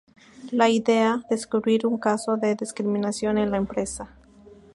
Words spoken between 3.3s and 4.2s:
en la empresa.